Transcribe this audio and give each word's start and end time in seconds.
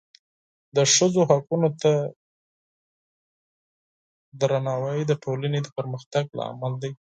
د 0.75 0.77
ښځو 0.93 1.21
حقونو 1.29 1.69
ته 1.81 1.91
احترام 2.09 4.65
د 5.09 5.11
ټولنې 5.23 5.59
د 5.63 5.67
پرمختګ 5.77 6.23
لامل 6.39 6.73
دی. 6.81 6.91